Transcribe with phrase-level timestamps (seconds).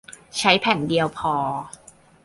[0.37, 1.33] ใช้แผ่นเดียวพอ